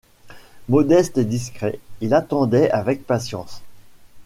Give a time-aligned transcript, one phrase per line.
[0.67, 3.61] Modeste et discret, il attendait avec patience.